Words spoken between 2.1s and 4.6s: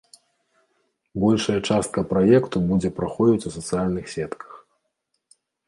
праекту будзе праходзіць у сацыяльных сетках.